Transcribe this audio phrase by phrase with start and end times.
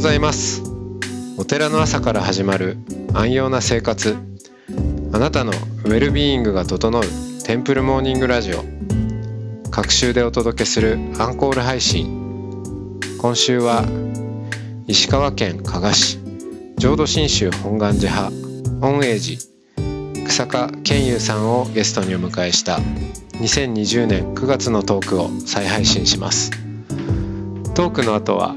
[0.00, 0.62] ございます。
[1.36, 2.78] お寺の朝から始まる
[3.12, 4.16] 安養な生活。
[5.12, 7.02] あなたのウェルビーイングが整う
[7.44, 8.64] テンプルモーニングラジオ。
[9.70, 12.98] 各週でお届けするアンコール配信。
[13.18, 13.84] 今週は
[14.86, 16.18] 石川県加賀市
[16.78, 22.78] 浄土真宗本願寺派本栄寺草加健優さんをゲストにお迎えした
[23.32, 26.52] 2020年9月のトークを再配信します。
[27.74, 28.56] トークの後は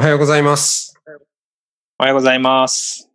[0.00, 0.98] おはようございます
[1.98, 3.10] おはようございます。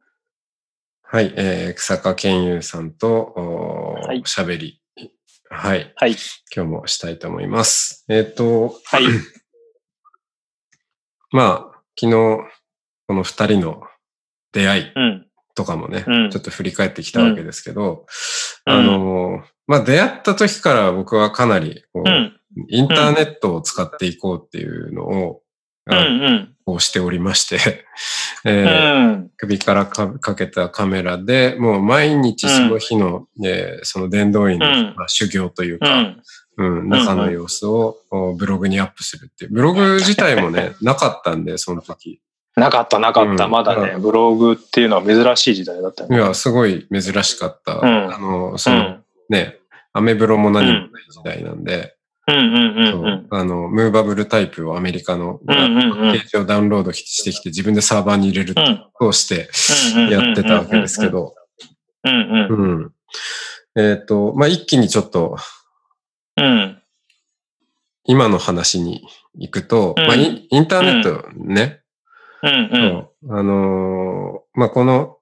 [1.02, 4.83] はい、えー、草加健優さんとお,、はいしゃべり
[5.50, 6.16] はいはい。
[6.56, 9.03] 今日もしたいと思いますえっ、とはい。
[11.33, 12.11] まあ、昨日、
[13.08, 13.81] この二人の
[14.52, 15.28] 出会いうん。
[15.56, 18.06] とかもね、うんちょっと振り返ってきたわけですけど、
[18.67, 22.39] うんあの、まあ出会った時から僕はかなりこう、うん。
[22.69, 25.41] インターネットを使っていこうっていうのを、
[25.88, 25.97] うん。
[25.97, 26.54] うん。
[26.66, 27.85] こうしておりまして、
[28.45, 29.31] う えーん。
[29.38, 36.22] 首からかかけたカメラで、もう毎日その日の、えーその伝道院の、うんまあ、修行といううか、ん。
[36.57, 39.52] うん、中の様子をおブログにアップするっていう。
[39.53, 42.22] ブログ自体もね、 なかったんで、その時。
[42.56, 43.45] なかった、なかった。
[43.45, 46.18] うんまだね、ブログっていうのは珍しい時代だったよね。
[46.18, 47.75] いや、すごい珍しかった。
[47.75, 49.03] んあの、そうの、ん。
[49.29, 49.57] ね、
[49.94, 51.94] アメブロも何もない時代なんで、
[52.28, 53.28] うんうんそううんうん。
[53.30, 58.86] あの、ムーバブルタイプをアメリカの、ページをダウンロードしてきて自分でサーバーに入れるうん。
[59.00, 59.50] として
[59.96, 61.09] うんやってたわけですけ。
[61.09, 61.36] ど。
[63.78, 65.38] えっ、と、まあ、一気にちょっと
[66.38, 66.81] うん。
[68.06, 69.03] 今の話に
[69.36, 71.81] 行くと、うんまあイン、インターネットね、
[72.44, 73.38] うんうん。
[73.38, 75.18] あのーまあ、この、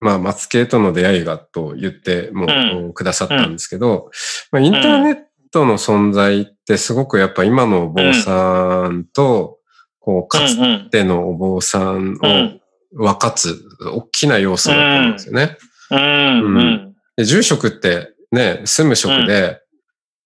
[0.00, 4.10] まあ、松系との出会いがと言ってもうんくださったんですけど、
[4.52, 5.16] まあ、インターネッ
[5.56, 9.58] トの存在ってすごくやっぱ今のお坊さんと、
[10.00, 12.60] こう、かつうんてのお坊さんをうん。
[12.92, 13.58] 分かつ、
[13.94, 15.56] 大きな要素だと思うんですよね。
[15.90, 16.96] うんうん。
[17.16, 19.60] で住職ってね、住む職で、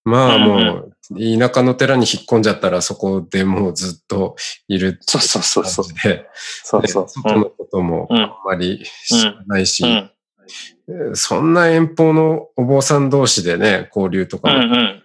[0.04, 0.92] まあうんもう、
[1.38, 4.36] 田舎の寺に引っ込んじゃったらそこでもうずっと
[4.68, 6.26] いるってそうそうそうそう感じで、
[6.62, 7.08] そうそう。
[7.08, 10.10] 外のこともうんあんまり知らないし、うん。
[11.14, 14.50] そんな遠方のお坊さん同士でね、交流とうか。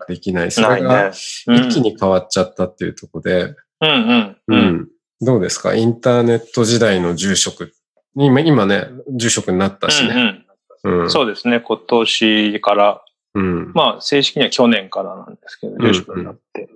[0.08, 0.52] できない。
[0.52, 1.12] そないれがね。
[1.48, 4.38] うん一気に変わっちゃったっていうところで、うんうん。
[4.48, 4.56] う。
[4.56, 4.90] ん。
[5.22, 5.76] どうですか？
[5.76, 7.74] インターネット時代の住職。
[8.16, 10.46] 今、今ね、住職になったしね。
[10.84, 11.12] うんうん。
[11.12, 11.60] そうですね。
[11.60, 13.02] 今年から、
[13.34, 13.72] うん。
[13.74, 16.70] まあ正式には去年からなんですけど、住職になって。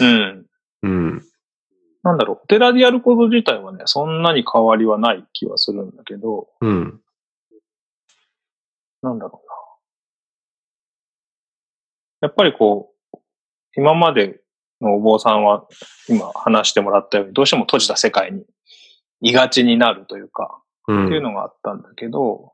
[0.00, 0.46] うん。
[0.82, 1.22] うん。
[2.02, 7.00] なんだろう、お寺でやること自体はね、そんなに変わりはない気はするんだけど、うん。
[9.02, 9.56] なんだろうな。
[12.22, 13.18] やっぱりこう、
[13.76, 14.40] 今まで
[14.80, 15.66] のお坊さんは、
[16.08, 18.44] 今話してもらったように、どうしても閉じた世界に
[19.20, 21.06] 居がちになるというか、うん。
[21.06, 22.52] っていうのがあったんだけど、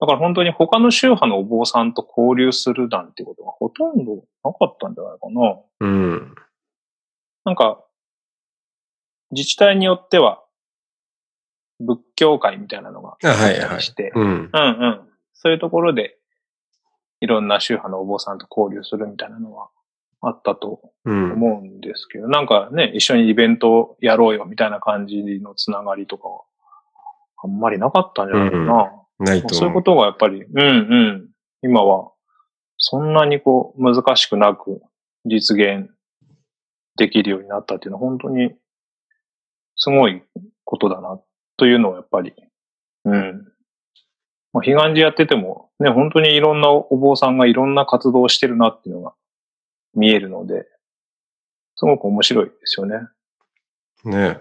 [0.00, 5.60] だから本当に他の宗派のお坊さんと交流するなんてことがほとんどなかったんじゃないかな。
[5.80, 6.34] うん。
[7.44, 7.82] なんか、
[9.30, 10.42] 自治体によっては、
[11.80, 14.24] 仏教会みたいなのがあはいあったりして、うん。
[14.24, 15.13] うんうん。
[15.44, 16.16] そういうところで、
[17.20, 19.68] いろんな宗派のお坊さんと交流するみたいなのは
[20.22, 21.32] あったとうん。
[21.32, 26.40] 思うんですけど、なんかね、一緒にイベントをやろうよみたいな感じのつながりとかは、
[27.44, 28.92] あんまりなかったんじゃないかな。
[29.18, 29.54] ないと。
[29.54, 31.28] そういうことがやっぱり、うんうん。
[31.62, 32.10] 今は、
[32.78, 34.80] そんなにこう、難しくなく
[35.26, 35.90] 実現
[36.96, 38.54] できるようになったっていうのは本当に、
[39.76, 40.22] すごい
[40.64, 41.20] ことだな、
[41.58, 42.32] というのはやっぱり、
[43.04, 43.53] うん。
[44.54, 49.12] まあ、彼岸寺やってても、ね、本当にいろんなお坊さんがいろんな活動をしてるなっていうのが
[49.94, 50.66] 見えるので、
[51.74, 52.96] すごく面白いですよね。
[54.04, 54.38] ね。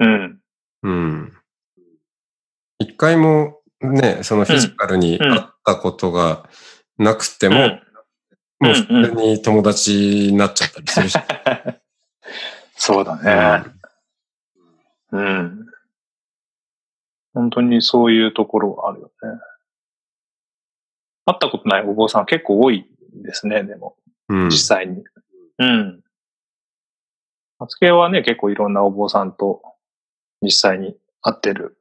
[0.00, 0.40] うん。
[0.82, 1.32] うん。
[2.78, 6.48] 一回もね、そのフィジカルにうん会ったことが
[6.96, 7.82] なくても、うん
[8.60, 11.18] もう普通に友達になっちゃったりするし。
[12.74, 13.70] そうだね。
[15.12, 15.67] うん。
[17.38, 19.12] 本当にそういうところがあるよね。
[21.24, 22.84] 会ったことないお坊さん結構多い
[23.22, 23.94] ですね、でも、
[24.28, 24.48] うん。
[24.48, 25.04] 実際に。
[25.58, 26.00] うん。
[27.60, 29.62] 松系はね、結構いろんなお坊さんと
[30.42, 31.76] 実際に会ってる。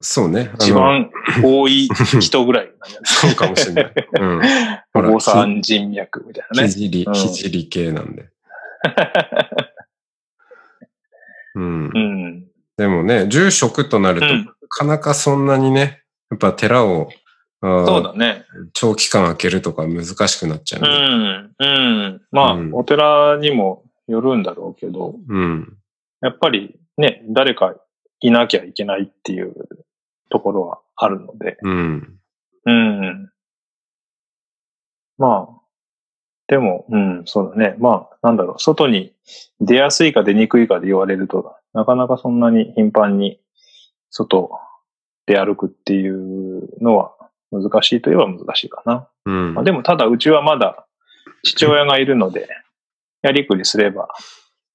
[0.00, 0.50] そうね。
[0.56, 1.12] 一番
[1.44, 1.88] 多い
[2.20, 3.06] 人ぐらいなんじゃない？
[3.06, 3.94] そうかもしれない。
[4.18, 4.40] うん。
[5.08, 6.68] お坊さん人脈みたいなね。
[6.68, 8.28] ひじり、うんひじり系なんで。
[11.54, 11.98] うんう。
[11.98, 12.49] ん。
[12.80, 17.10] でもね、住職となると、うんなかなかそんなにね、やっぱ寺を、
[17.60, 18.44] そうだね。
[18.72, 20.88] 長期間開けるとか難しくなっちゃううね。
[20.88, 21.54] ん。
[21.58, 22.22] うん。
[22.30, 25.76] まあ、うんお寺にもよるんだろうけど、うん。
[26.22, 27.74] やっぱりね、誰か
[28.20, 29.54] いなきゃいけないっていう
[30.30, 32.18] ところはあるので、うん。
[32.64, 33.30] うん。
[35.18, 35.60] まあ、
[36.46, 37.74] でも、うん、そうだね。
[37.78, 39.12] まあ、なんだろう、外に
[39.60, 43.40] 出やすいか出にくいかで言われると、なかなかそんなに頻繁に
[44.10, 44.50] 外
[45.26, 47.14] で歩くっていうのは
[47.52, 49.08] 難しいといえば難しいかな。
[49.26, 49.64] うんまあ、。
[49.64, 50.86] でも、ただうちはまだ
[51.42, 52.48] 父親がいるので、
[53.22, 54.08] やりくりすれば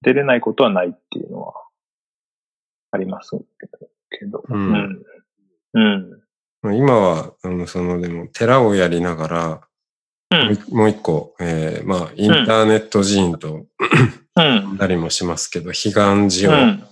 [0.02, 1.54] 出れないことはないっていうのは
[2.92, 3.38] あります
[4.10, 4.44] けど。
[4.48, 5.04] うん
[5.74, 5.80] う
[6.70, 6.76] ん。
[6.76, 9.62] 今は、あの、その、でも、寺をやりながら、
[10.32, 10.46] うん。
[10.46, 13.66] もう一もう一個、えー、まあ、インターネット寺院と
[14.38, 14.78] うん。
[14.78, 16.04] なりもしますけど、彼岸寺
[16.58, 16.84] を、うん。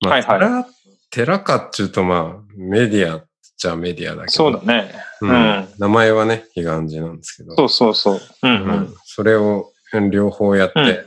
[0.00, 0.66] まあ、はいはい寺、
[1.10, 3.26] 寺かっていうと、まあ、メディアっ
[3.56, 4.92] ちゃメディアだけど、そうだね。
[5.20, 5.68] ううんん。
[5.78, 8.20] 名前はね、彼岸寺なんですけど、そうそうそう。
[8.42, 8.94] うん。
[9.04, 9.72] それを
[10.10, 11.04] 両方やって、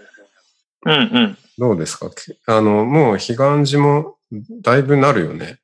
[0.85, 1.37] うんうんうん。
[1.57, 2.09] どうですか？
[2.47, 4.15] あの、もう彼岸寺も
[4.61, 5.59] だいぶなるよね。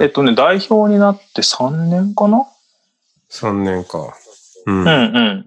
[0.00, 2.46] えっとね、代表になって3年かな
[3.30, 4.14] ？3年か。
[4.66, 4.80] うん。
[4.82, 4.90] うんう
[5.20, 5.46] ん。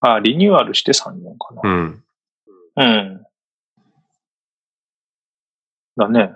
[0.00, 1.62] あ、リニューアルして3年かな。
[1.64, 2.03] うん。
[2.76, 3.26] うん。
[5.96, 6.32] だね。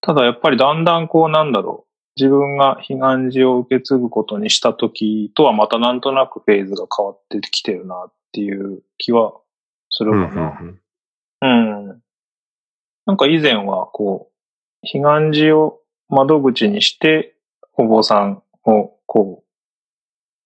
[0.00, 1.88] ただやっぱりだんだんこうなんだろう。
[2.16, 9.34] 自分が彼岸寺を受け継ぐことにした時とはまたなんとなくフェーズが変わってきてるなっていう気は
[9.90, 10.28] するうん。
[10.28, 10.60] かな。
[11.40, 11.46] う
[11.94, 12.02] ん。
[13.06, 17.36] なんか以前は、こう、彼岸寺を窓口にして、
[17.74, 19.44] お坊さんを、こ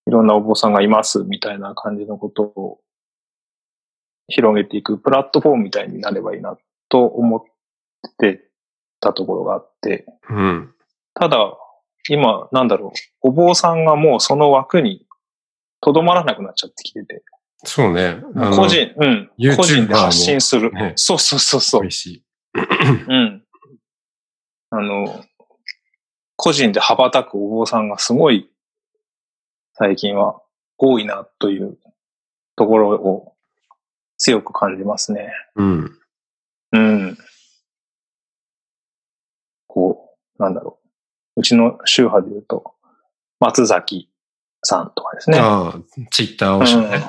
[0.07, 2.79] う、いろんなお坊さんがいますみたいな感じのことを
[4.27, 6.57] 広げていくプラットフォームみたいになればいいな
[6.89, 7.41] と思っ
[8.19, 8.41] て
[8.99, 10.73] たところがあって、うん。
[11.13, 11.57] ただ、
[12.09, 12.93] 今、なんだろ
[13.23, 15.05] う、お坊さんがもうその枠に
[15.81, 17.23] とどまらなくなっちゃってきてて、
[17.65, 18.17] そうね。
[18.55, 20.71] 個人、うん、個人で発信する。
[20.71, 21.87] ねそうそうそうそう美。
[21.87, 22.23] 味しい。
[22.55, 23.43] うん。
[24.69, 25.23] あの、
[26.35, 28.49] 個人で羽ばたくお坊さんがすごい
[29.73, 30.41] 最近は
[30.77, 31.77] 多いなという
[32.55, 33.32] ところを
[34.23, 35.33] 強く感じますね。
[35.57, 35.99] うん。
[36.71, 37.17] うん。
[39.67, 40.79] こう、なんだろ
[41.35, 41.41] う。
[41.41, 42.73] うちの宗派で言うと、
[43.41, 44.09] 松崎
[44.63, 45.39] さんとかですね。
[45.39, 45.79] ああ、
[46.09, 47.03] ツイッターをしてね。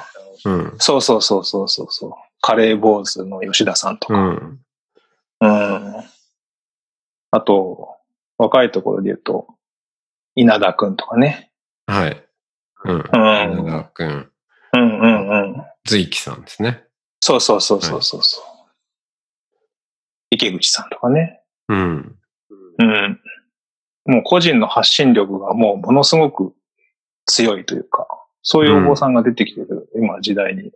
[0.44, 0.54] うん。
[0.54, 2.12] うん、そうそうそうそうそうそう。
[2.40, 4.14] カレー坊主の吉田さんとか。
[4.14, 4.60] うん。
[5.40, 6.04] うん。
[7.30, 7.96] あと、
[8.38, 9.46] 若いところで言うと、
[10.34, 11.52] 稲田くんとかね。
[11.86, 12.26] はい。
[12.86, 12.96] うん。
[12.96, 13.02] うん。
[13.04, 14.08] 稲田くん、
[14.72, 15.64] うんうんうん。
[15.84, 16.82] 随木さんですね。
[17.24, 18.44] そうそうそうそうそうそう。
[20.30, 21.40] 池口さんとかね。
[21.70, 22.18] うん。
[22.78, 23.20] うん。
[24.04, 26.52] もう個人の発信力がもうものすごく
[27.24, 28.06] 強いというか、
[28.42, 30.70] そういうお坊さんが出てきてる、今時代に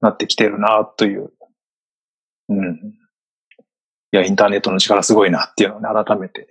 [0.00, 1.30] なってきてるなという。
[2.48, 2.94] うん。
[4.10, 6.48] いや、インターネットの力すごいなっていうのをね、改めて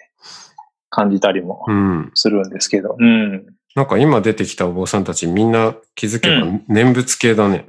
[0.90, 2.12] 感じたりもうん。
[2.14, 2.96] するんですけど。
[2.98, 3.46] うん。
[3.76, 7.66] なんか今出てきたお坊さんたちみんな気づけばう念仏系だね。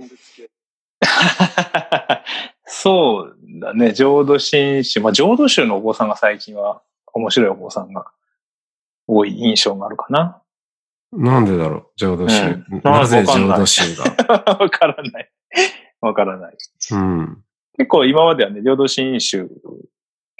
[2.66, 5.00] そうだね、浄土真宗。
[5.00, 8.06] まあ、浄土宗のお坊さんが最近は面白いお坊さんが
[9.06, 10.42] 多い印象があるかな。
[11.12, 11.86] なんでだろう？
[11.96, 12.64] 浄土宗。
[12.70, 14.04] うんなぜ浄土宗が？
[14.60, 15.30] わからない。
[16.00, 16.56] わからない。
[16.92, 17.42] うん。
[17.78, 19.48] 結構今まではね、浄土真宗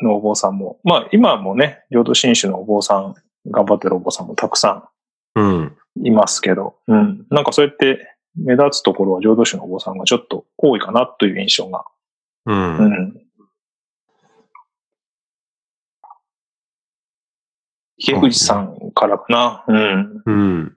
[0.02, 3.14] のお坊さんも、まあ今もね、浄土真宗のお坊さん、
[3.50, 4.90] 頑張ってるお坊さんもたくさ
[5.34, 5.60] うん。
[5.62, 7.26] んいますけど、うん。
[7.30, 11.85] なんかそうやって目立つところは浄土宗のお坊さんがちょっと多いかなという印象が。
[12.47, 12.52] う。
[12.52, 13.21] うんん。
[17.99, 19.64] 池口さんからかな。
[19.66, 20.23] うん。
[20.25, 20.76] うん。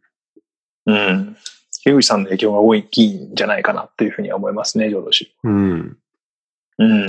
[0.88, 1.38] うん。
[1.80, 5.32] 池口さんの影響が大きいんじゃないかなというふうには思いますね、浄土宗。
[5.44, 5.98] うん。
[6.80, 7.06] うん。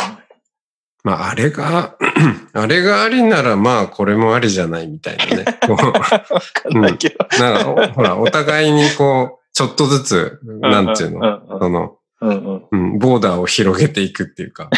[1.05, 1.97] まあ、あれが、
[2.53, 5.45] あれがありなら、まあ、これもありじゃないみたいなね。
[5.69, 7.17] わかんないけど。
[7.41, 12.69] なんか、おほら、お互いにこう、ちょっとずつ、なんていうの、のその、うんうん。
[12.71, 14.71] うん、ボーダーを広げていくっていうか、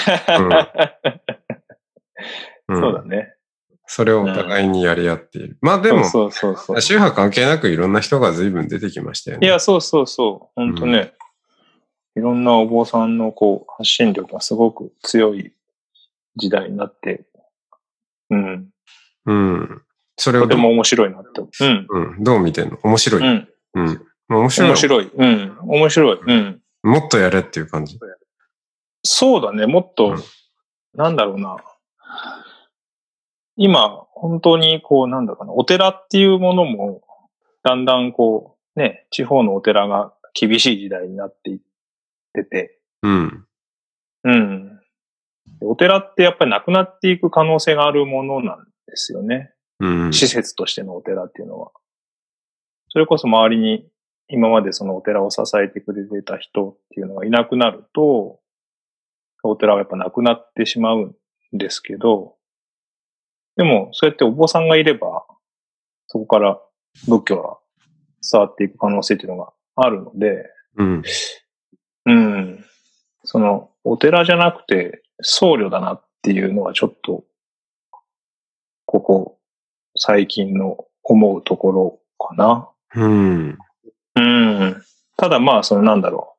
[2.68, 3.34] うん そうだね。
[3.86, 5.58] それをお互いにやり合っている。
[5.60, 6.80] まあでも、そうそうそう。
[6.80, 9.46] 宗派関係なくいろんな人が随分出てきましたよね。
[9.46, 10.52] いや、そうそうそう。
[10.56, 11.12] 本当ね、
[12.16, 15.52] いろんなお坊さんのこう、発信力がすごく強い
[16.36, 17.24] 時代になって、
[18.30, 18.70] うん。
[19.26, 19.82] うん。
[20.16, 21.42] それをとても面白いなって。
[21.42, 21.86] うん。
[21.90, 22.24] うん。
[22.24, 22.78] どう見てんの？
[22.82, 23.22] 面白い？
[23.22, 23.48] うん。
[23.74, 24.06] うん。
[24.28, 24.68] 面白い。
[24.70, 25.10] 面白い。
[25.14, 25.58] うん。
[25.62, 26.20] 面白い。
[26.26, 26.62] うん。
[26.82, 27.98] もっとやれっていう感じ。
[29.02, 29.66] そうだね。
[29.66, 30.16] もっと、うん
[30.94, 31.56] なんだろうな。
[33.56, 37.02] 今、本当にこう、なんだかな、お寺っていうものも、
[37.62, 41.60] だんだんこう、ね、地方のお寺が厳しい時代になっていっ
[42.32, 43.46] てて、うん。
[44.24, 44.80] うん。
[45.62, 49.52] お寺ってやっぱりなくなっていく可能性があるものなんですよね。
[49.80, 50.12] うん。
[50.12, 51.70] 施設としてのお寺っていうのは。
[52.88, 53.86] それこそ周りに
[54.28, 58.40] 今までそのお寺を支えてくれてた人っていうのがいなくなると、
[59.42, 61.14] お寺はやっぱなくなってしまう
[61.54, 62.34] んですけど、
[63.56, 65.24] でもそうやってお坊さんがいれば、
[66.06, 66.58] そこから
[67.06, 67.58] 仏教が
[68.30, 71.02] 伝わっていく可能性っていうのがあるので、うん。
[72.06, 72.64] うん。
[73.24, 77.24] その、お寺じゃなくて僧侶だなっていうのはちょっと、
[78.86, 79.38] ここ、
[79.96, 82.68] 最近の思うところかな。
[82.94, 83.58] うん。
[84.16, 84.82] うん。
[85.16, 86.34] ただまあ、そのなんだろう。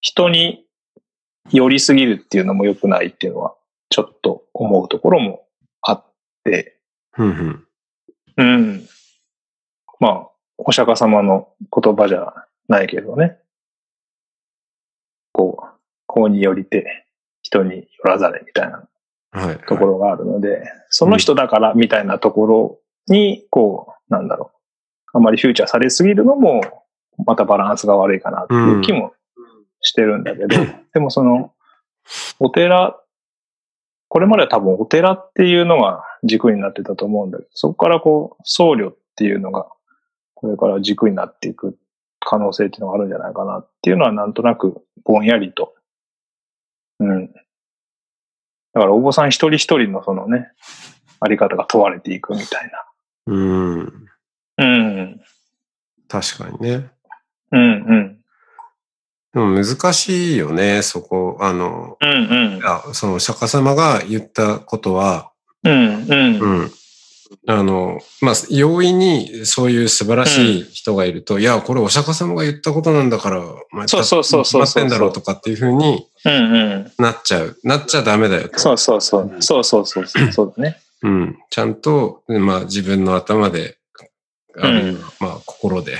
[0.00, 0.64] 人に
[1.50, 3.54] 寄りすぎるっていうのも良くないっていうのは、
[3.88, 5.46] ちょっと思うところも
[5.80, 6.04] あっ
[6.44, 6.78] て、
[7.18, 7.66] うん。
[8.36, 8.88] うん。
[10.00, 12.32] まあ、お釈迦様の言葉じゃ
[12.68, 13.38] ないけどね。
[15.32, 15.66] こう、
[16.06, 17.06] こうによりて、
[17.42, 18.88] 人によらざれみたいな
[19.32, 19.58] はい。
[19.66, 24.61] ところがあるので、その人だからみたいなところに、こう、なんだろう。
[25.12, 26.62] あまりフューチャーされすぎるのも、
[27.26, 29.12] またバランスが悪いかなっていう気も
[29.80, 30.48] してるんだけど、
[30.94, 31.52] でもその、
[32.38, 32.98] お寺、
[34.08, 39.68] これまでは多分お寺っていうのが軸になってたと思うんだけど、そこからこう、僧侶っていうのが、
[40.34, 41.78] これから軸になっていく
[42.20, 45.74] 可能性っていうのがあるんじゃないかなっていうのはなんとなくぼんやりと。
[46.98, 47.32] うん。
[48.74, 50.48] だからお坊さん一人一人のそのね、
[51.20, 52.70] あり方が問われていくみたい
[53.26, 53.36] う
[53.84, 54.11] ん。
[54.56, 54.64] な。
[54.64, 55.20] うん。
[56.08, 56.90] 確かにね。
[57.52, 58.18] うんうん。
[59.32, 61.38] でも難しいよね、そこ。
[61.40, 62.60] あの、うんうん。
[62.64, 65.30] あその釈迦様が言ったことは、
[65.64, 66.38] うんうん。
[66.38, 66.70] うん。
[67.46, 73.40] あの、まあ、容易にそういう素晴らしい人がいると、いや、これお釈迦様が言ったことなんだから、
[73.70, 76.92] まあそうそうそうそう決まってんだろうとかっていうふうにうんうん。
[76.98, 77.56] なっちゃう。
[77.64, 78.58] なっちゃダメだよと。
[78.58, 79.36] そうそうそう。
[79.40, 80.32] そうそうそうそう。
[80.32, 80.76] そうだね。
[81.02, 81.38] うん。
[81.48, 83.78] ちゃんと、まあ自分の頭で、
[84.58, 85.98] あるいはまあ心で、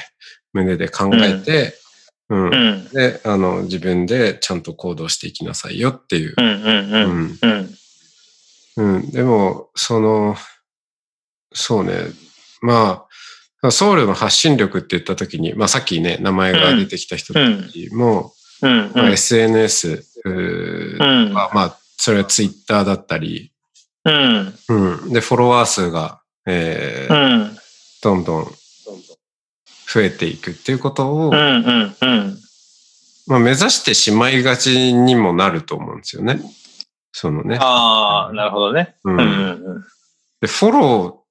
[0.53, 1.75] 胸で考えて、
[2.29, 2.45] うん。
[2.47, 2.89] うん。
[2.89, 6.35] で、あの、自分でちゃんと行動していきなさいよっていう。
[6.37, 7.39] うんうんうん。
[8.77, 8.95] うん。
[8.95, 9.11] うん。
[9.11, 10.37] でも、その、
[11.53, 11.95] そうね。
[12.63, 13.05] ま
[13.63, 17.41] あ、僧侶の発信力って言ったときに、まあさっきね、名前が出てきた人た
[17.71, 18.33] ちも、
[18.63, 18.93] うん。
[18.95, 20.05] まあ、SNS。
[21.35, 23.53] は、まあ、それはツイッターだったり、
[24.05, 24.55] うん。
[24.69, 25.13] うん。
[25.13, 27.59] で、フォロワー数が、えーうん。
[28.03, 28.45] どんどん
[29.93, 31.35] 増えていくっていうことを、うん。
[31.35, 31.97] うん。
[32.01, 32.39] うん。
[33.27, 36.41] まあ、目指してしまいがちにもなると思うんですよね。
[37.13, 37.59] そのね。
[37.61, 38.97] ああ、なるほどね。
[39.05, 39.21] ううんん。
[39.21, 39.25] う
[39.79, 39.85] ん。
[40.41, 41.25] で、フォロ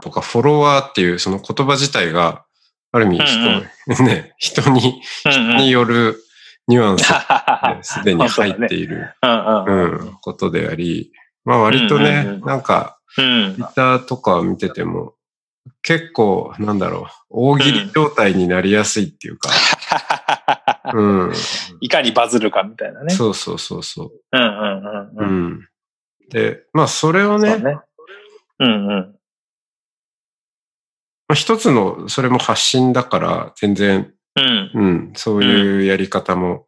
[0.00, 2.44] ーとかフォロワーっていうその言葉自体が、
[2.92, 3.64] ある意味人、
[4.04, 5.56] ね、人に、うん。
[5.56, 6.22] による
[6.68, 9.30] ニュアンスはで すでに入っている、うん。
[9.30, 10.08] ううん。
[10.10, 11.10] ん、ことであり、
[11.44, 13.64] まあ割とねうんうんうん、なんか、うんツイ。
[13.64, 15.14] ッターとか見てても、
[15.84, 19.50] 結構、なんだろう、大喜利状態になりやすいっていうか、
[20.94, 21.32] うん。
[21.80, 23.12] いかにバズるかみたいなね。
[23.14, 24.10] そうそうそうそう。
[24.32, 25.46] うんうんうんううん。
[25.56, 25.68] ん。
[26.30, 27.78] で、まあそれをね、そうね。
[28.60, 28.88] うんうん。
[31.28, 34.70] まあ一つの、それも発信だから、全然、うん。
[34.74, 36.66] うん、そういうやり方も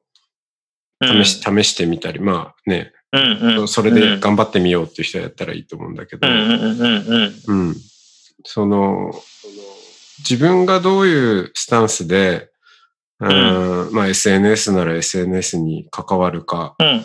[1.00, 3.68] うん試し、試してみたり、まあね、うんうん。
[3.68, 6.80] それで頑張ってみようっていう人やったらいいと思うんだけど、うんうんうん
[7.48, 7.76] うんうん。
[8.44, 9.12] その、
[10.18, 12.50] 自分がどういうスタンスで、
[13.20, 13.88] うん。
[13.92, 17.04] まあ SNS なら SNS に関わるかうん。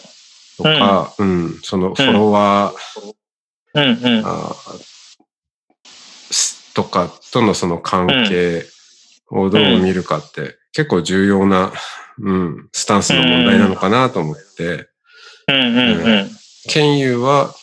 [0.58, 3.14] とか、うん、そのフォロワー、
[3.74, 4.26] うんうん。
[4.26, 4.92] あー
[6.74, 8.66] とかとのその関係
[9.30, 11.74] をどう見るかって結構重要な、
[12.20, 14.88] うん、スタンスの問題なのかなと思って、
[15.48, 15.78] うんうん。
[15.78, 16.30] うん。
[16.70, 17.54] ケンユーは、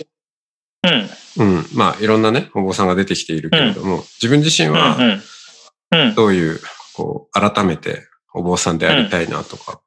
[0.84, 1.46] うん。
[1.56, 4.96] うん、まあいろんなね、お坊さんが出てきているけれども、自分自身は。
[6.14, 6.60] どういう、
[6.94, 9.80] こう、改めてお坊さんでありたいなとか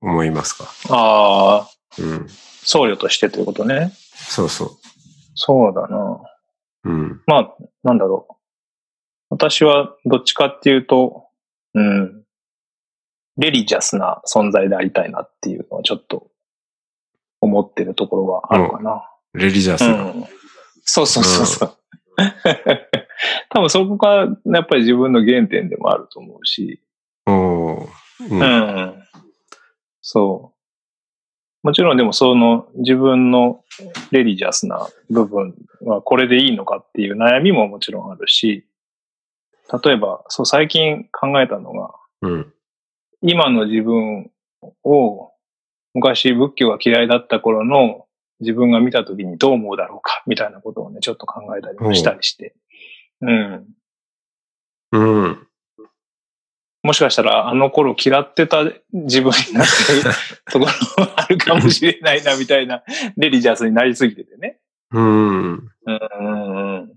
[0.00, 0.64] 思いますか？
[0.90, 2.26] ああ、うん。
[2.28, 3.92] 僧侶としてということね。
[4.14, 4.78] そうそ
[5.34, 6.20] そうだな。
[6.84, 6.90] う。
[6.90, 7.22] うん。
[7.26, 7.54] まあ、
[7.84, 8.34] なんだろう。
[9.30, 11.26] 私はどっちかっていうと、
[11.74, 12.24] うん、
[13.36, 16.30] レリジャスな存在でありたいなっていうのはちょっと
[17.40, 19.08] 思ってるところはあるかな。
[19.34, 20.04] レリジャスな。
[20.04, 20.24] うん。
[20.84, 21.78] そうそうそうそう。
[23.50, 26.80] 多分そこがやっぱり自分の原点でもあると思うし。
[27.26, 29.04] ううんん。
[30.00, 31.66] そう。
[31.66, 33.62] もちろんでもその自分の
[34.10, 38.64] レリジャスな部分はこれでいいのかっていう悩みももちろんあるし、
[39.84, 42.52] 例えば、そう最近考えたのが、うん。
[43.20, 44.30] 今の自分
[44.84, 45.32] を
[45.92, 48.06] 昔仏教が嫌いだった頃の
[48.40, 52.54] 自分が見た時にどう思うだろうかみたいなことをね、ちょっと考えたりもしたりして。
[53.20, 53.66] うん。
[54.92, 55.48] うん。
[56.82, 60.02] もしかしたらあの頃嫌ってた自分になってる
[60.50, 60.66] とこ
[60.96, 62.84] ろもあるかもしれないなみたいな
[63.16, 64.60] レリジャスになりすぎててね。
[64.92, 65.04] うん。
[65.04, 66.92] うんうんうん。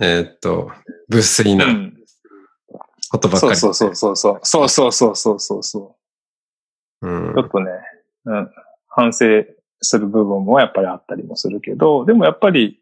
[0.00, 0.70] えーっと、
[1.08, 1.96] 物粋なうん。
[3.10, 3.56] ことばっかり。
[3.56, 4.68] そうそうそうそうそう。
[4.68, 5.96] そうそうそうそうそ
[7.02, 7.08] う。
[7.08, 7.70] うんちょっとね、
[8.24, 8.50] うん、
[8.88, 9.26] 反省
[9.84, 12.80] する部分もやっぱりあったりもするけど、でもやっぱり、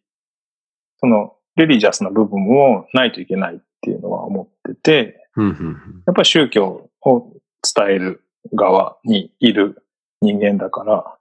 [0.98, 5.28] その、レリジャスな部分もないといけないっていうのは思ってて、
[6.06, 7.32] やっぱり宗教を
[7.62, 9.84] 伝える側にいる
[10.20, 11.18] 人間だから、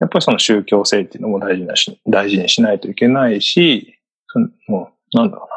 [0.00, 3.98] やっぱりその宗教性っていうのも大事なし、大事にしないといけないし、
[4.28, 5.54] そのもう、なんだろうな。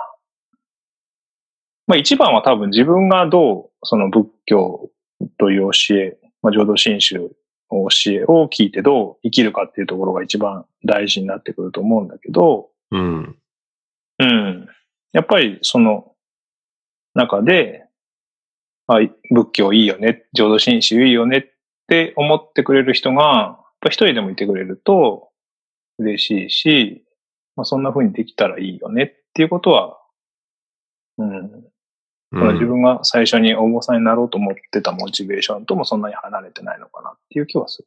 [1.87, 4.89] まあ一番は多分自分がどうその仏教
[5.37, 7.29] という教え、まあ浄土真宗の
[7.71, 13.35] 教えを聞いてどう生きるかっていうところが一番大事になってくると思うんだけど、うん。
[14.19, 14.67] うん。
[15.13, 16.11] やっぱりその
[17.13, 17.85] 中で、
[18.87, 21.43] あ仏教いいよね、浄土真宗いいよねっ
[21.87, 25.29] て思ってくれる人が、やっぱ一人でもいてくれると
[25.97, 27.05] 嬉しいし、
[27.55, 29.97] まあ、そんな風にできたらいいよねっていうことは、
[31.17, 31.70] うん。
[32.31, 32.67] うこの自ん。
[32.67, 37.83] 分が最初にお坊さんになろうと思ってたモチベーションともそんなに離れてないのかなっていう気はす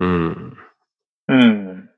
[0.00, 0.56] うん。
[1.28, 1.34] る。
[1.34, 1.88] うん。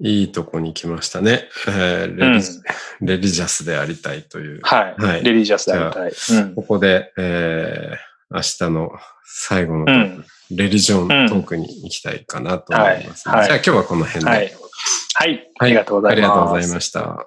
[0.00, 1.48] いいとこに来ましたね。
[1.68, 2.60] えーレリジ
[3.00, 4.60] レリジャスでありたいという。
[4.62, 4.94] はい。
[4.98, 6.12] はいレリジャスでありたい。
[6.38, 7.96] うんここで、えー
[8.28, 8.90] 明日の
[9.24, 9.86] 最後の。
[10.50, 14.30] レリジョントークに行きたいかなと思います、はいはいじゃあ今日はこの辺で。
[14.30, 14.52] はい。
[15.14, 15.50] はい。
[15.58, 16.26] ありがとうございます。
[16.26, 17.26] ありがとうございました。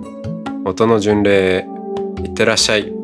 [0.63, 1.65] 音の巡礼
[2.23, 3.00] いってらっしゃい。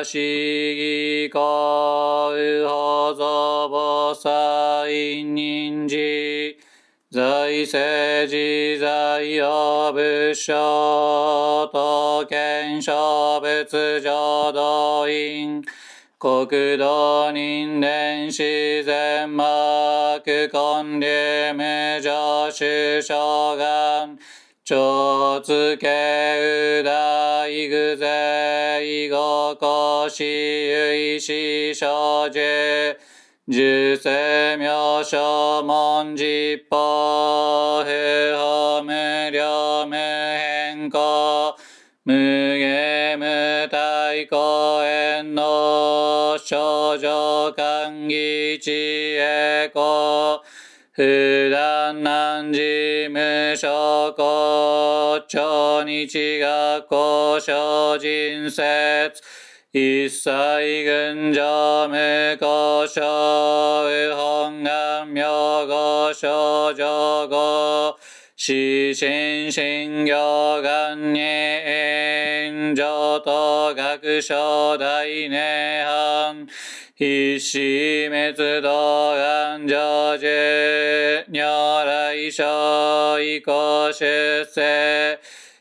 [0.00, 1.42] 可思議光
[2.34, 6.56] 右法蔵菩薩人事。
[7.10, 15.62] 在世自在用仏書と見書仏浄土院。
[16.16, 19.42] 国土人伝自然幕
[20.24, 24.18] 根流無常主将願
[25.40, 32.38] つけうだいぐぜいごこしゆいししょじ。
[33.52, 41.56] ゅせみょしょもんじっぽふほむりょむへんこ。
[42.04, 50.42] むげむたいこえんのしょじょかんぎちえこ。
[51.00, 59.14] 普段難事無所公超日学校小人説
[59.72, 63.02] 一切群上無故障
[63.90, 65.24] 右本願名
[65.66, 66.84] 号少女
[67.28, 67.96] 語
[68.36, 71.20] 死神信行願に
[71.64, 76.46] 炎上と学書大涅槃
[77.00, 77.56] 必死
[78.10, 80.28] 滅動願成就
[81.32, 81.40] 如
[81.86, 85.18] 来所以降出世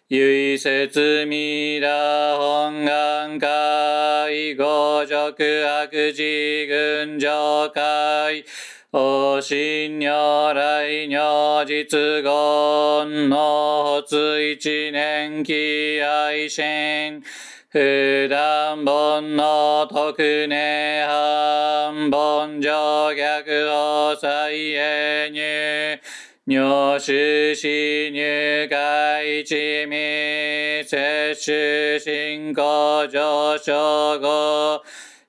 [0.09, 8.43] 唯説未羅本願会五辱悪事群上会
[8.91, 10.11] お信如
[10.53, 17.23] 来如実言の発一年期愛心
[17.71, 25.99] 普段本の特根半本上逆法再永入
[26.47, 34.83] 入手死入外一味摂取進行上昇後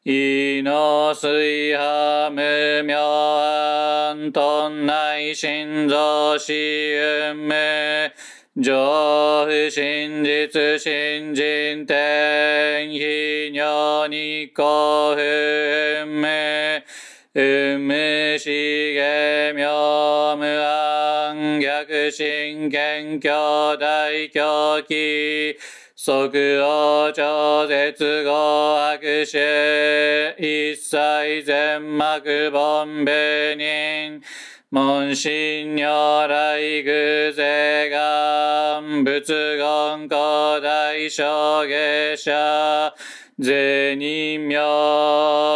[0.07, 7.53] 意の水波無明安頓内心臓死運無
[8.57, 16.83] 上不真実新人天非尿に幸運無
[17.33, 18.51] 運無し
[18.93, 25.57] げ妙無安逆心謙虚大狂気
[25.95, 34.21] 即応超絶後悪臭一切全幕本部人
[34.73, 35.83] 門心如
[36.29, 42.95] 来偶税願仏言古代小下者
[43.37, 44.55] 税人名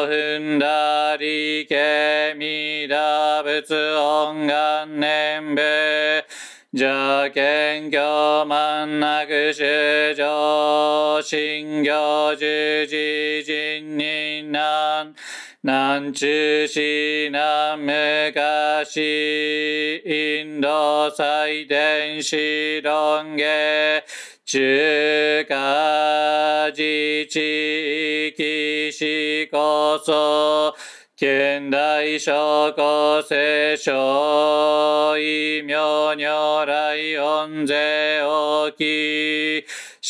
[0.09, 5.62] 踏んだりけみだ仏音願念部
[6.72, 15.14] 邪見教満なく主上信行十字人人難
[15.66, 24.05] 南中市南昔インド祭典史論下
[24.44, 30.74] 中華自治域史こそ
[31.16, 39.64] 現代諸古聖書異名如来恩税大きい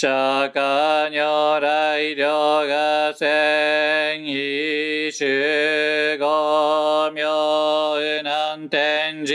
[0.04, 0.10] 釈
[0.52, 9.34] 迦如来両が千異種五名南天竺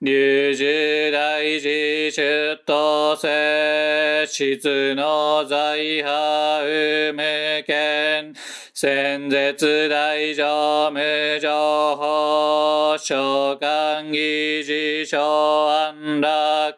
[0.00, 8.34] 流樹大事出頭世質の財派無権
[8.74, 11.48] 先絶大乗無情
[11.96, 16.76] 報召喚議事小安楽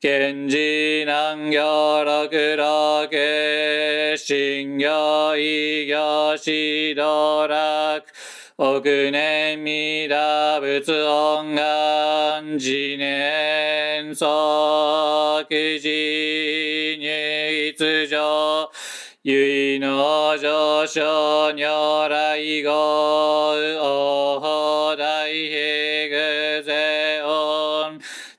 [0.00, 8.02] 賢治南行六六信行異行指導楽
[8.56, 14.24] 億年未打仏音願自年即
[15.78, 17.04] 時入
[17.68, 18.70] 一上
[19.22, 22.70] 唯の上昇如来語
[23.82, 24.79] 王法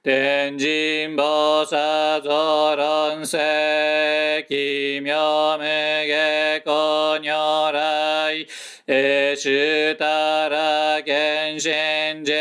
[0.04, 1.78] 天神菩薩
[2.24, 8.48] 増論世奇妙無下古如来
[8.88, 11.70] えしゅたらけんし
[12.16, 12.34] んじ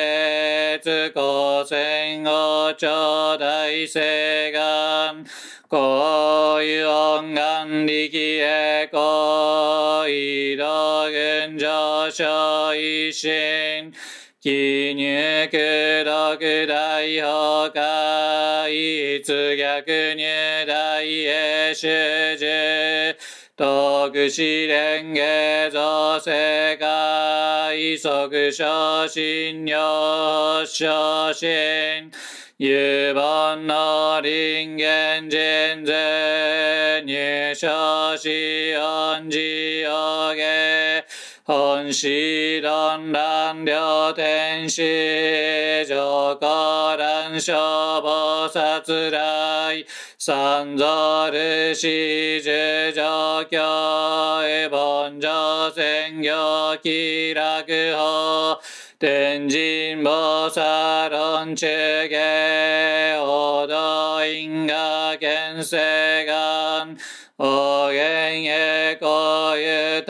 [0.82, 5.26] つこせんごちょうだいせがん
[5.68, 13.92] こういう音願力へこいど群上昇一心
[14.42, 21.86] 記入苦毒大崩壊通逆入大へ主
[22.38, 23.14] 従
[23.54, 26.30] 徳試練下造世
[26.78, 32.10] 界即昇進入昇進
[32.56, 40.34] 有本の人間人税入昇し恩寺お
[41.50, 49.84] 下本師論乱両天使上皇乱消防殺来
[50.16, 53.58] 三蔵ルシ十上教
[54.70, 58.60] 凡上宣行気楽法
[59.00, 61.66] 天神菩薩論中
[62.08, 66.96] 下王道因果現世願
[67.38, 70.09] お元へこゆた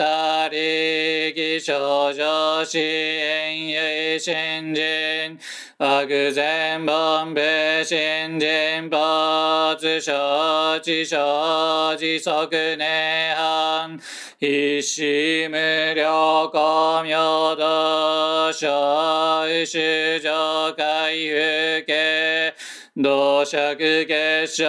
[1.71, 5.37] 少女支援ゆい新人
[5.77, 7.39] 悪善凡部
[7.85, 13.99] 新人没承知承知即涅槃
[14.39, 15.01] 一死
[15.47, 17.15] 無量光明
[17.55, 19.79] 道小主
[20.21, 22.53] 上海風景
[23.01, 24.65] 道釈結晶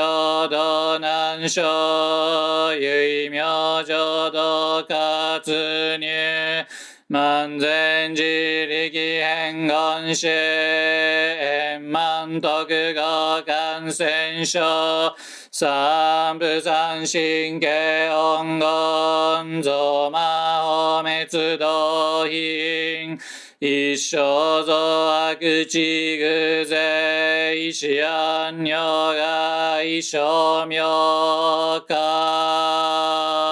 [0.48, 1.62] 道南小
[2.68, 5.42] 唯明浄道活
[5.98, 6.64] 入
[7.12, 15.14] 万全自力変願主円満徳合感染症
[15.50, 23.18] 三部三神経音言増魔法滅道品
[23.60, 24.72] 一生増
[25.34, 33.51] 悪地偶税死安女が一生妙か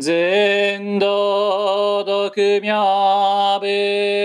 [0.00, 3.66] 全道独妙部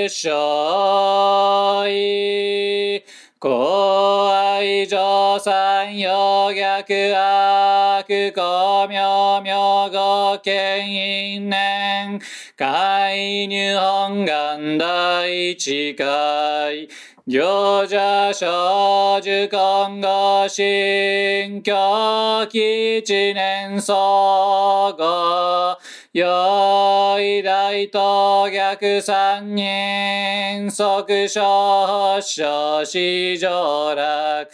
[0.08, 3.04] 所意。
[3.38, 9.54] 公愛上三陽逆悪公明明
[9.92, 12.22] 語権因年
[12.56, 16.88] 海入本願第一回。
[17.30, 23.94] 行者少女今後新教基一年総
[24.98, 25.78] 合
[26.14, 31.86] 用意大と逆三人即小
[32.16, 34.48] 発症市上落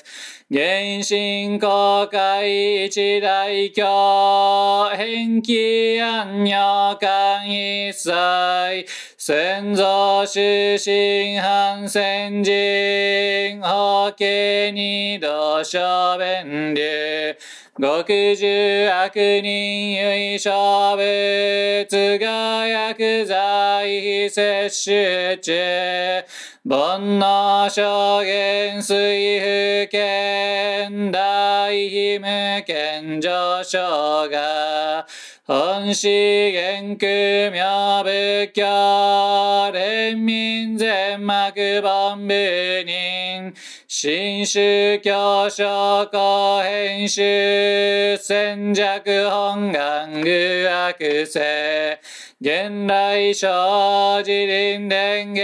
[0.49, 1.67] 原神公
[2.11, 6.51] 開一大教返帰安女
[6.99, 8.85] 間一切
[9.17, 9.83] 先祖
[10.25, 17.35] 出身反戦人法家二度小弁流
[17.75, 26.23] 極重悪人唯小物が薬剤摂取中。
[26.65, 32.25] 煩悩証言水不見大非無
[32.65, 35.05] 見上昇が
[35.45, 43.53] 本資源空妙仏教連民全幕本部人
[43.89, 51.99] 新宗教諸公編集戦弱本願具悪性
[52.43, 55.41] 現来生自林伝下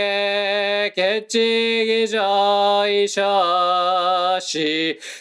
[0.94, 1.40] 決地
[1.86, 4.60] 儀上異少子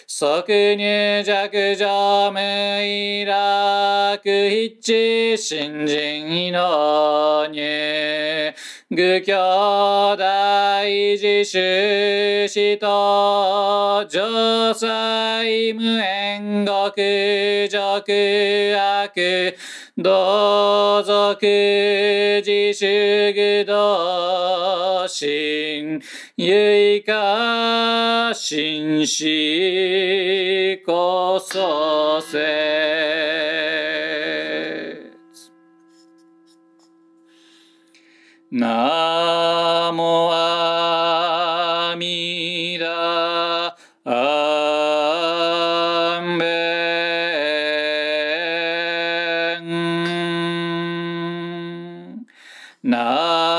[0.09, 2.41] 即入弱上無
[2.83, 8.53] 意楽一致新人の入
[8.91, 10.85] 愚教大
[11.17, 19.55] 自主死と上祭無縁極俗悪
[20.01, 26.01] だざくじしゅぐだしん、
[26.37, 33.49] ゆいかしんしこそせ。
[38.53, 39.08] なあ
[52.83, 53.58] ナ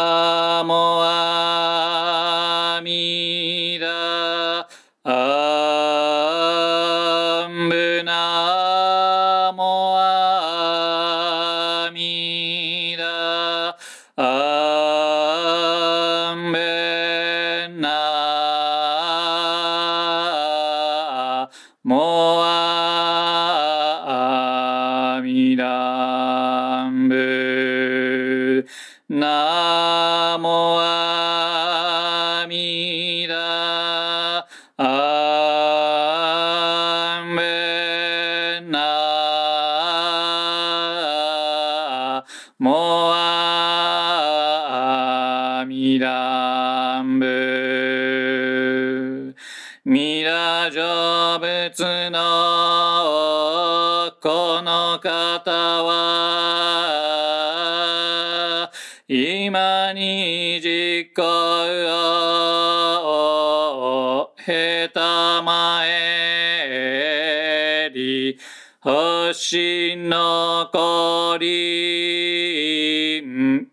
[69.52, 73.24] 星残り、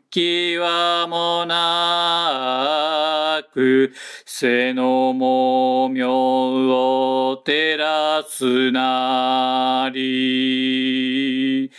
[0.08, 3.92] 気はもなく、
[4.24, 11.70] 背のもみょを照らすなり。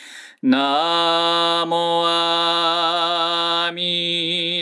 [0.43, 4.56] なもあみ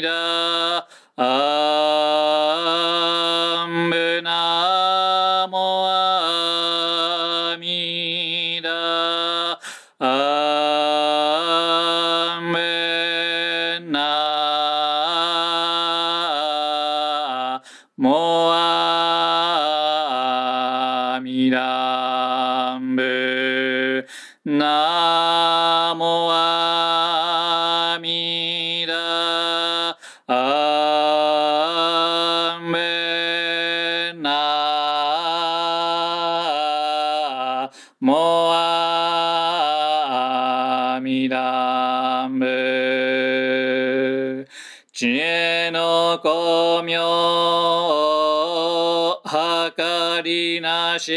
[50.96, 51.12] なし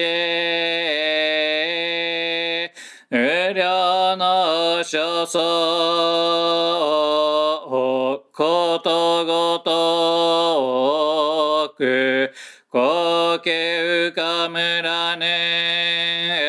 [3.10, 5.38] 無料の所相
[8.32, 9.68] ことごと
[11.76, 12.32] く
[12.72, 16.48] こけうかむらね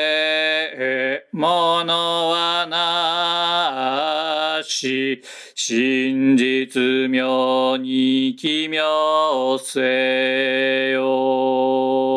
[1.31, 5.21] ものはなし
[5.53, 12.08] 真実妙に奇妙せよ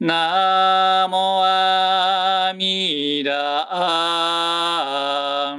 [0.00, 3.66] なもあみだ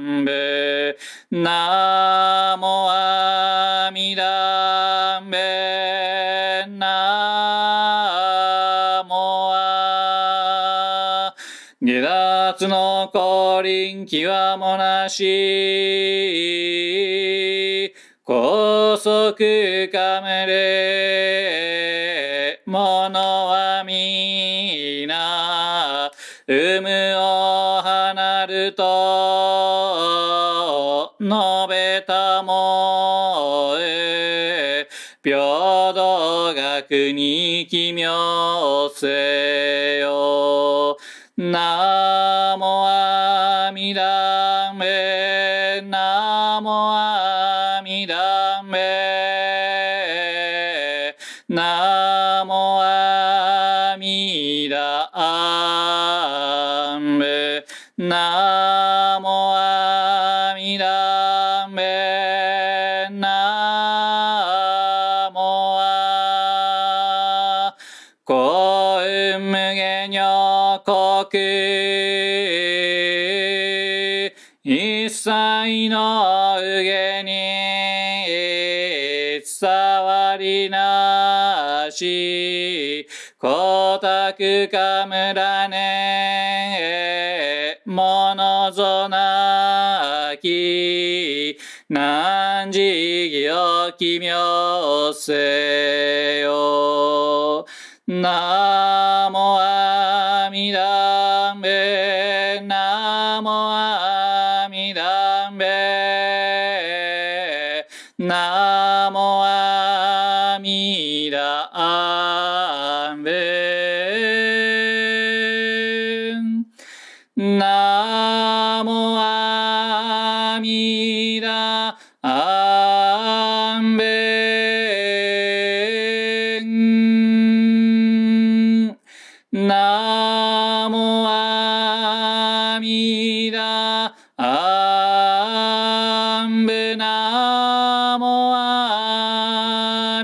[0.00, 0.96] んぶ
[1.30, 5.36] なもあみだんぶ
[6.76, 6.96] な
[9.08, 11.36] もあ
[11.80, 15.81] 下脱の降臨気はもなし。
[69.52, 71.36] うむげにょこく
[74.64, 77.32] 一切のうげに
[79.44, 83.06] 触りなし。
[83.38, 84.32] 光沢
[84.68, 91.58] かむらねものぞなき。
[91.90, 97.66] 何時義を奇妙せよ。
[98.06, 98.91] な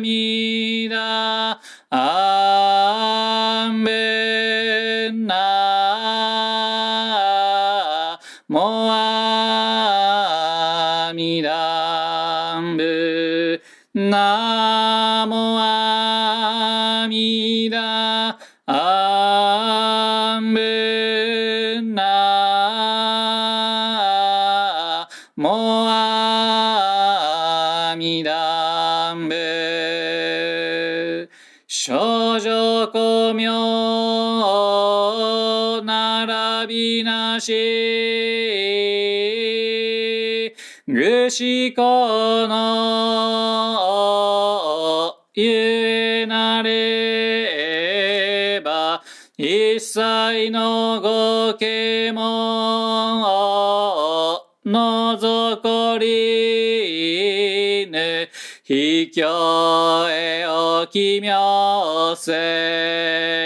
[0.09, 0.68] ア
[62.29, 63.38] 妙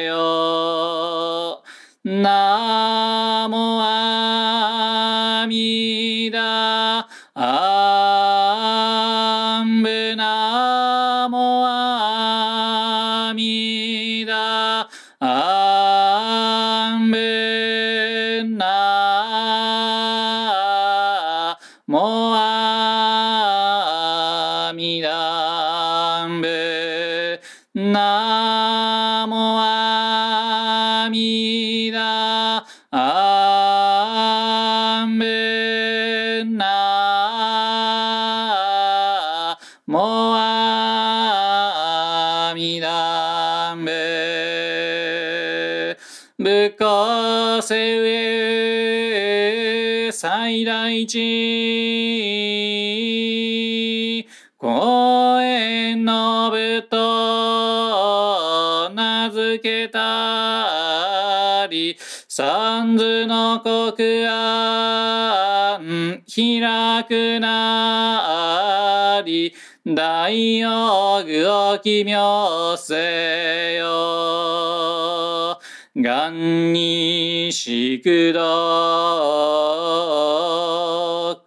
[70.22, 75.58] 大用具を奇妙せよ。
[75.96, 78.40] 願にしくど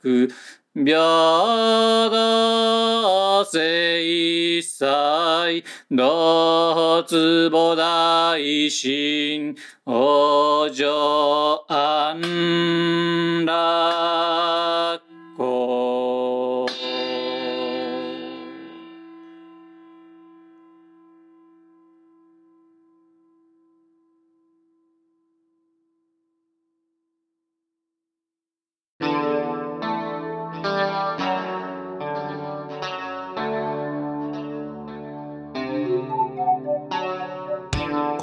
[0.02, 0.30] く
[0.76, 1.00] 平
[2.10, 9.56] 等性祭同坪大神
[9.86, 15.05] お嬢安楽。